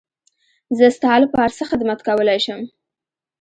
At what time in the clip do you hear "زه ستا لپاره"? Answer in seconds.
0.77-1.55